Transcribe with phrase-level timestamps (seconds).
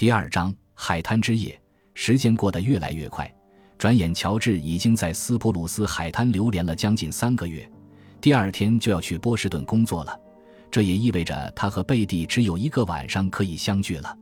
[0.00, 1.60] 第二章海滩之夜。
[1.92, 3.30] 时间过得越来越快，
[3.76, 7.70] 转眼乔治已经在斯普鲁斯海滩流连了将近三个月。
[8.18, 10.18] 第二天就要去波士顿工作了，
[10.70, 14.16] 这也意味着他和贝蒂只有一个晚上可以相聚了。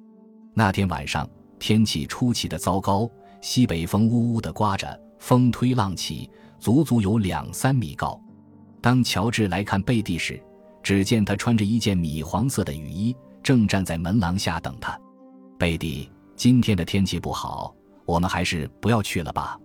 [0.52, 1.30] 那天晚上
[1.60, 3.08] 天气出奇的糟糕，
[3.40, 8.20] 西北风呜呜的刮着，风推浪起，足足有两三米高。
[8.80, 10.42] 当乔治来看贝蒂时，
[10.82, 13.14] 只见他穿着一件米黄色的雨衣，
[13.44, 14.98] 正站在门廊下等他。
[15.58, 17.74] 贝蒂，今天的天气不好，
[18.06, 19.58] 我们还是不要去了吧？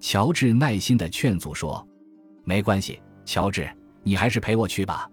[0.00, 1.86] 乔治耐心地劝阻说
[2.42, 3.70] ：“没关系。”乔治，
[4.02, 5.08] 你还是陪我去吧。”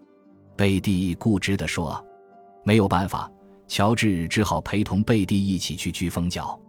[0.58, 2.04] 贝蒂固执地说。
[2.66, 3.32] “没有办法。”
[3.70, 6.60] 乔治只好陪同贝蒂一起去飓风角。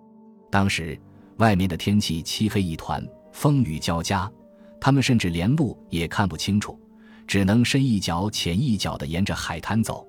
[0.50, 0.98] 当时
[1.38, 3.02] 外面的天气漆黑一团，
[3.32, 4.30] 风雨交加，
[4.78, 6.78] 他们甚至连路也看不清楚，
[7.26, 10.06] 只能深一脚浅一脚地沿着海滩走。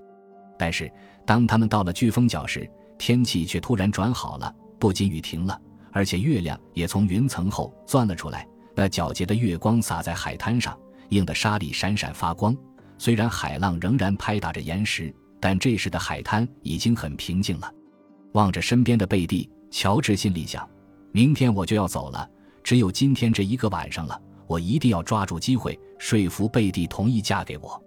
[0.60, 0.92] 但是
[1.26, 5.60] 当他们到了飓风角时，天气却突然转好了，不仅雨停了，
[5.92, 8.48] 而且月亮也从云层后钻了出来。
[8.76, 10.78] 那皎洁的月光洒在海滩上。
[11.10, 12.54] 映得沙粒闪闪发光，
[12.98, 17.74] 虽然海浪仍然拍打着岩石，但这时的海滩已经很平静了。
[18.34, 20.70] 望着身边的贝蒂，乔治心里想：
[21.14, 22.30] 明天我就要走了，
[22.62, 27.82] 只有今天这一个晚上了，我一定要抓住机会说服贝蒂同意嫁给我。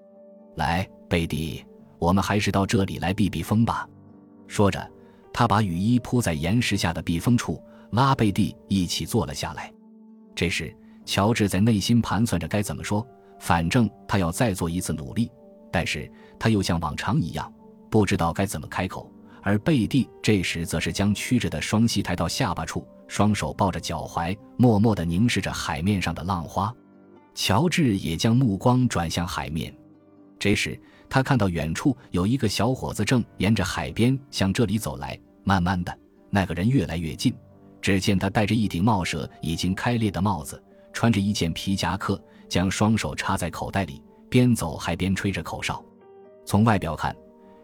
[0.57, 1.63] 来，贝蒂，
[1.99, 3.87] 我们还是到这里来避避风吧。
[4.47, 4.91] 说着，
[5.33, 9.73] 他把雨衣铺在岩石下的避风处，拉贝蒂一起坐了下来。
[10.35, 10.75] 这时。
[11.07, 13.05] 乔治在内心盘算着该怎么说，
[13.41, 15.29] 反正他要再做一次努力，
[15.73, 16.09] 但是
[16.39, 17.53] 他又像往常一样
[17.91, 19.11] 不知道该怎么开口。
[19.43, 26.73] 而贝蒂这时则是将曲着的双膝抬到下巴处，双手抱着脚踝，默默地凝视着海面上的浪花。
[27.35, 29.75] 乔治也将目光转向海面，
[30.39, 35.19] 这时他看到远处有一个小伙子正沿着海边向这里走来。
[35.43, 35.99] 慢慢的，
[36.31, 37.35] 那个人越来越近，
[37.83, 40.63] 只见他戴着一顶帽舌已经开裂的帽子。
[40.93, 45.83] 穿着一件皮夹克，将双手插在口袋里，边走还边吹着口哨。
[46.45, 47.15] 从外表看，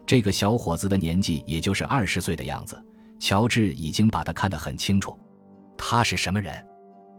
[0.05, 2.81] 这个小伙子的年纪也就是二十岁的样子。
[3.19, 5.17] 乔治已经把他看得很清楚。
[5.77, 6.53] 他是什么人？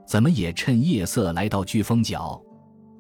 [0.07, 2.41] 怎么也趁夜色来到飓风角？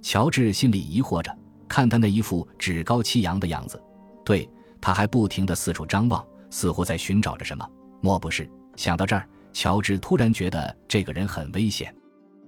[0.03, 1.37] 乔治心里疑惑着。
[1.69, 3.81] 看他那一副趾高气扬的样子，
[4.25, 4.49] 对
[4.81, 7.69] 他还不停地四处张望，似乎在寻找着什么。
[8.01, 8.49] 莫不是？
[8.77, 11.95] 想到这儿，乔治突然觉得这个人很危险。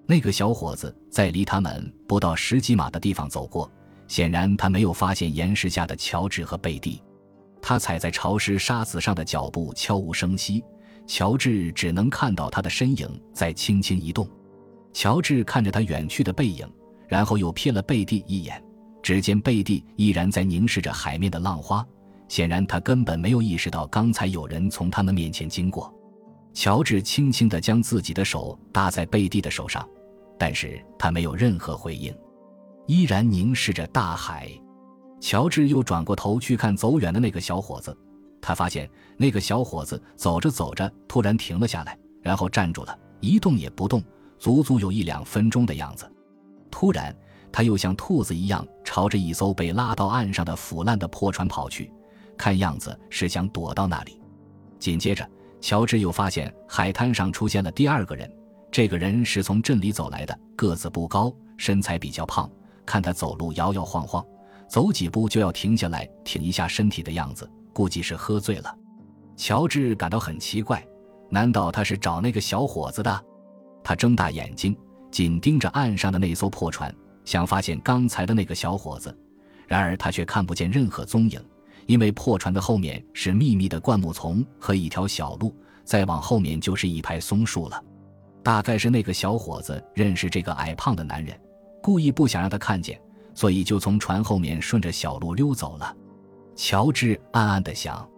[0.06, 3.70] 那个小伙子在离他们不到十几码的地方走过，
[4.08, 7.00] 显然他没有发现岩石下的乔治和贝蒂。
[7.62, 10.64] 他踩在潮湿沙子上的脚步悄无声息，
[11.06, 14.28] 乔治只能看到他的身影在轻轻移动。
[14.92, 16.68] 乔治看着他远去的背影，
[17.06, 18.60] 然后又瞥了贝蒂一眼，
[19.02, 21.86] 只见贝蒂依然在凝视着海面的浪花，
[22.28, 25.92] 显然他根本没有意识到刚才有人从他们面前经过。
[26.52, 29.86] 乔治轻轻地将自己的手搭在贝蒂的手上。
[30.38, 32.16] 但是他没有任何回应，
[32.86, 34.50] 依然凝视着大海。
[35.20, 37.94] 乔治又转过头去看走远的那个小伙子，
[38.40, 38.88] 他发现
[39.18, 44.02] 那个小伙子走着走着突然停了下来，然后站住了，一动也不动，
[44.38, 46.10] 足足有一两分钟的样子。
[46.70, 47.14] 突然，
[47.52, 51.92] 他又像兔子一样朝着一艘被拉到岸上的腐烂的破船跑去，
[52.36, 54.20] 看样子是想躲到那里。
[54.78, 55.28] 紧接着，
[55.60, 58.30] 乔治又发现海滩上出现了第二个人。
[58.70, 62.48] 这个人是从镇里走来的，个子不高，身材比较胖。
[62.86, 64.24] 看他走路摇摇晃晃，
[64.68, 68.74] 走几步就要停下来挺一下身体的样子，估计是喝醉了。
[69.36, 70.84] 乔治感到很奇怪，
[71.28, 73.24] 难道他是找那个小伙子的？
[73.82, 74.76] 他睁大眼睛，
[75.10, 76.94] 紧盯着岸上的那艘破船，
[77.24, 79.16] 想发现刚才的那个小伙子。
[79.66, 81.40] 然而他却看不见任何踪影，
[81.86, 85.54] 因为破船的后面是密密的灌木丛和一条小路，
[85.84, 87.80] 再往后面就是一排松树了。
[88.42, 91.38] 大概是那个小伙子认识这个矮胖的男人，
[91.82, 93.00] 故意不想让他看见，
[93.34, 95.94] 所以就从船后面顺着小路溜走了。
[96.56, 98.08] 乔治暗暗地想，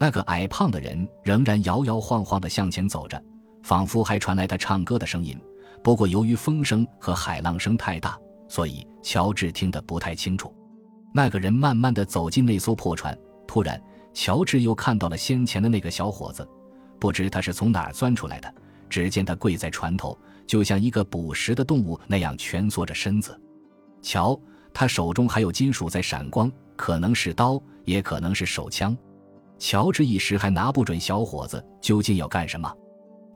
[0.00, 3.22] 那个矮胖的人仍然摇摇晃晃地向前走着，
[3.62, 5.38] 仿佛还传来他唱歌的声音。
[5.82, 8.18] 不过由于风声和海浪声太大，
[8.48, 10.54] 所以乔治听得不太清楚。
[11.14, 13.16] 那个人慢慢地走进那艘破船，
[13.46, 13.80] 突然，
[14.12, 16.46] 乔治又看到了先前的那个小伙子，
[16.98, 18.54] 不知他是从哪儿钻出来的。
[18.90, 23.38] 只见他跪在船头，就像一个捕食的动物那样蜷缩着身子。
[24.00, 24.38] 瞧，
[24.72, 28.96] 他手中还有金属在闪光，可能是刀，也可能是手枪。
[29.58, 32.72] 乔治一时还拿不准小伙子究竟要干什么。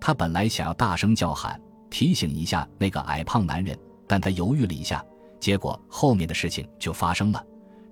[0.00, 1.60] 他本来想要大声叫喊，
[1.90, 3.78] 提醒一下那个矮胖男人，
[4.12, 5.02] 但他犹豫了一下，
[5.40, 7.42] 结果后面的事情就发生了。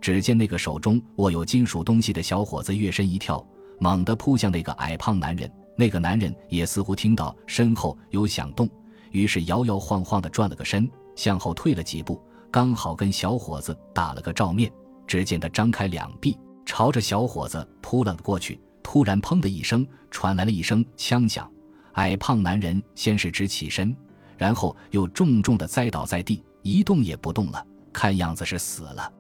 [0.03, 3.43] 只见那个手中握有金属东西的小伙子跃身一跳，
[3.79, 5.51] 猛地扑向那个矮胖男人。
[5.77, 8.69] 那个男人也似乎听到身后有响动，
[9.13, 10.87] 于是摇摇晃晃地转了个身，
[11.17, 12.21] 向后退了几步，
[12.51, 14.71] 刚好跟小伙子打了个照面。
[15.07, 18.61] 只见他张开两臂，朝着小伙子扑了过去。
[18.83, 21.51] 突然，砰的一声，传来了一声枪响。
[21.95, 23.97] 矮胖男人先是直起身，
[24.41, 29.13] 然后又重重地栽倒在地，一动也不动了，看样子是死了。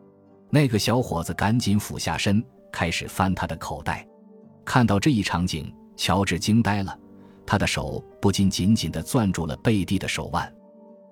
[0.48, 4.08] 那个小伙子赶紧俯下身，开始翻他的口袋。
[4.64, 6.98] 看到这一场景，乔治惊呆了，
[7.44, 10.50] 他的手不禁紧紧地攥住了贝蒂的手腕。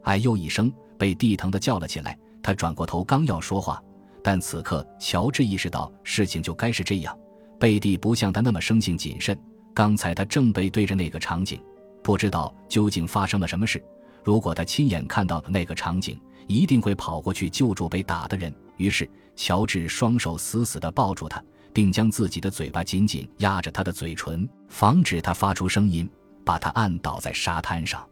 [0.04, 2.18] 哎呦一声，贝蒂疼得叫了起来。
[2.42, 3.78] 他转过头，刚要说话，
[4.24, 7.14] 但此刻乔治意识到事情就该是这样。
[7.60, 9.38] 贝蒂不像他那么生性谨慎。
[9.74, 11.62] 刚才他正背对着那个场景，
[12.02, 13.84] 不知道究竟发生了什么事。
[14.28, 18.54] 如果他亲眼看到那个场景，一定会跑过去救助被打的人。
[18.76, 21.42] 于是，乔治双手死死地抱住他，
[21.72, 26.06] 并将自己的嘴巴紧紧压着他的嘴唇，防止他发出声音，
[26.44, 28.06] 把他按倒在沙滩上。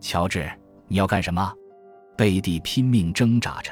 [0.00, 0.50] 乔治，
[0.88, 1.52] 你要干什么？
[2.16, 3.70] 贝蒂拼命挣扎着，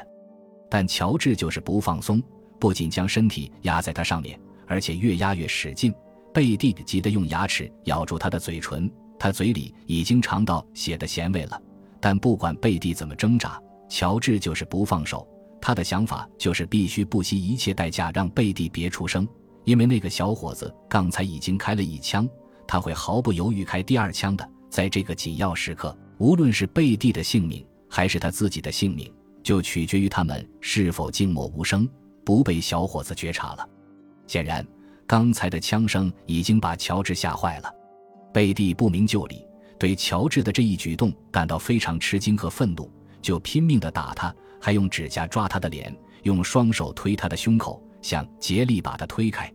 [0.69, 2.23] 但乔治就是不放松，
[2.61, 5.90] 不仅将身体压在他上面，而且越压越使劲。
[6.35, 11.58] 贝蒂急得用牙齿咬住他的嘴唇，他嘴里已经尝到血的咸味了。
[12.00, 15.26] 但不管贝蒂怎么挣扎，乔治就是不放手。
[15.60, 19.26] 他的想法就是必须不惜一切代价让贝蒂别出声，
[19.64, 22.28] 因为那个小伙子刚才已经开了一枪，
[22.66, 24.48] 他会毫不犹豫开第二枪的。
[24.70, 29.12] 在这个紧要时刻，无论是贝蒂的性命还是他自己的性命，
[29.42, 31.88] 就取决于他们是否静默无声，
[32.24, 33.68] 不被小伙子觉察了。
[34.26, 34.66] 显然。
[35.06, 37.72] 刚才的枪声已经把乔治吓坏了，
[38.30, 39.42] 贝蒂不明就里，
[39.78, 42.90] 对乔治的这一举动感到非常吃惊和愤怒，
[43.22, 45.94] 就拼命地打他，还用指甲抓他的脸，
[46.25, 49.50] 用双手推他的胸口，想竭力把他推开。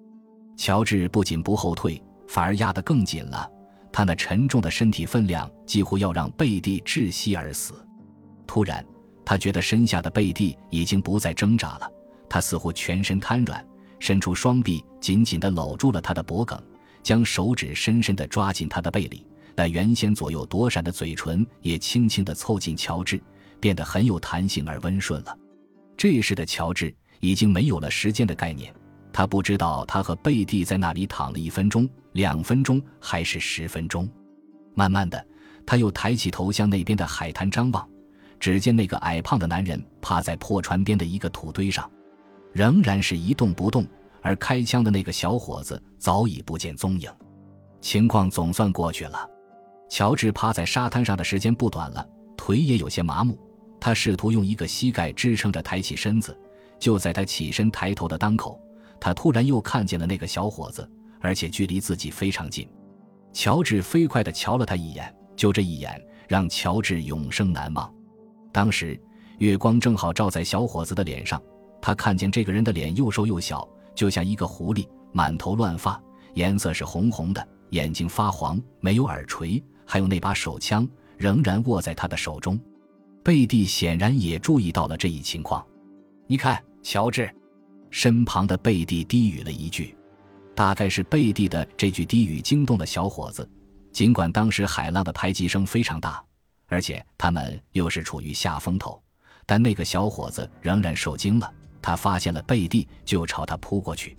[0.55, 3.49] 乔治不仅不后退，反而压得更紧了，
[3.91, 7.73] 他那沉重的身体分量几乎要让贝蒂窒息而死。
[8.47, 8.85] 突然，
[9.25, 11.91] 他觉得身下的贝蒂已经不再挣扎了，
[12.29, 13.65] 他似乎全身瘫软。
[13.99, 16.57] 伸出双臂，紧紧地搂住了他的脖颈，
[17.01, 19.25] 将手指深深地抓进他的背里。
[19.55, 23.21] 那原先左右躲闪的嘴唇也轻轻地凑近乔治，
[23.59, 25.37] 变得很有弹性而温顺了。
[25.95, 28.73] 这时的乔治已经没有了时间的概念，
[29.11, 34.09] 他不知道他和贝蒂在那里躺了一分钟、两分钟还是十分钟。
[34.73, 35.23] 慢慢的，
[35.65, 37.87] 他又抬起头向那边的海滩张望，
[38.39, 41.89] 只见那个矮胖的男人趴在破船边的一个土堆上。
[42.51, 43.85] 仍然是一动不动，
[44.21, 47.09] 而开枪的那个小伙子早已不见踪影。
[47.81, 49.29] 情况总算过去了。
[49.93, 52.03] 乔治趴在沙滩上的时间不短了，
[52.35, 53.37] 腿也有些麻木。
[53.79, 56.35] 他试图用一个膝盖支撑着抬起身子。
[56.79, 58.59] 就在他起身抬头的当口，
[58.99, 60.89] 他突然又看见了那个小伙子，
[61.21, 62.67] 而且距离自己非常近。
[63.33, 67.93] 乔治飞快地瞧了他一眼，就这一眼让乔治永生难忘。
[68.51, 68.99] 当时
[69.37, 71.39] 月光正好照在小伙子的脸上。
[71.79, 76.01] 他看见这个人的脸又瘦又小，就像一个狐狸，满头乱发，
[76.33, 80.87] 颜色是红红的，眼睛发黄，没有耳垂，还有那把手枪
[81.17, 82.59] 仍然握在他的手中。
[83.23, 85.65] 贝蒂显然也注意到了这一情况。
[86.27, 87.33] 你看，乔治，
[87.89, 89.95] 身旁的贝蒂低语了一句，
[90.55, 93.49] 大概是贝蒂的这句低语惊动了小伙子。
[93.91, 96.23] 尽管当时海浪的拍击声非常大，
[96.67, 99.01] 而且他们又是处于下风头，
[99.45, 101.53] 但那个小伙子仍然受惊了。
[101.81, 104.17] 他发现了贝蒂，就朝他扑过去。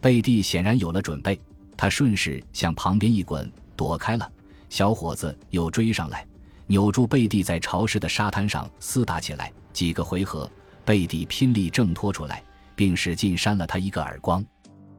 [0.00, 1.40] 贝蒂显然有了准备，
[1.76, 4.30] 他顺势向旁边一滚，躲开了。
[4.68, 6.26] 小伙子又追上来，
[6.66, 9.52] 扭住贝蒂，在潮湿的沙滩上厮打起来。
[9.72, 10.50] 几个回合，
[10.84, 12.42] 贝蒂拼力挣脱出来，
[12.74, 14.44] 并使劲扇了他一个耳光。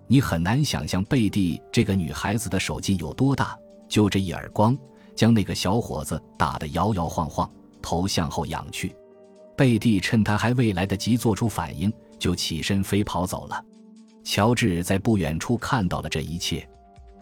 [0.08, 3.58] 你很难想象贝蒂这个女孩子的手劲有多大，
[3.88, 4.78] 就这一耳光，
[5.16, 7.50] 将那个小伙子打得摇摇晃晃，
[7.82, 8.96] 头向后仰去。
[9.56, 13.64] 贝蒂趁他还未来得及做出反应，就起身飞跑走了。
[14.24, 16.68] 乔治在不远处看到了这一切，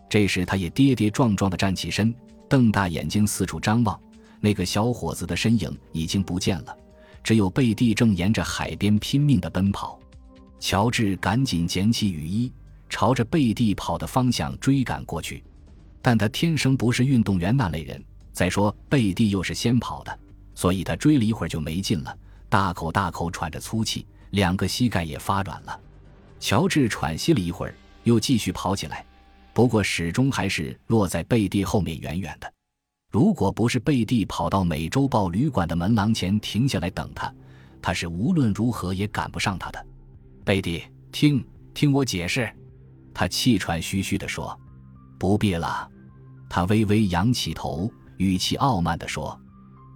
[0.08, 2.13] 这时他也跌跌撞撞地站起身，
[2.50, 4.00] 瞪大眼睛四处张望。
[4.39, 6.77] 那个小伙子的身影已经不见了，
[7.24, 10.00] 只有贝蒂正沿着海边拼命地奔跑。
[10.60, 12.51] 乔治赶紧捡起雨衣，
[12.89, 15.44] 朝着贝蒂跑的方向追赶过去。
[16.01, 20.20] 但他天生不是运动员那类人，再说贝蒂又是先跑的，
[20.56, 22.18] 所以他追了一会儿就没劲了。
[22.48, 25.80] 大口大口喘着粗气，两个膝盖也发软了。
[26.39, 29.04] 乔治喘息了一会儿，又继续跑起来，
[29.57, 32.53] 不过始终还是落在贝蒂后面远远的。
[33.09, 37.33] 如果不是贝蒂跑到美洲豹旅馆的门廊前停下来等他，
[37.81, 39.83] 他是无论如何也赶不上他的。
[40.45, 42.47] 贝蒂，听听我解释。
[43.15, 44.55] 他气喘吁吁地说
[45.17, 45.89] ：“不必了。”
[46.47, 49.35] 他微微仰起头，语气傲慢地说：“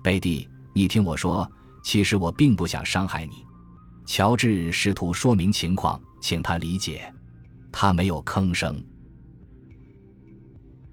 [0.02, 1.48] 贝蒂，你听我说，
[1.84, 3.46] 其实我并不想伤害你。”
[4.08, 7.14] 乔治试图说明情况，请他理解。
[7.72, 8.84] 他没有吭声。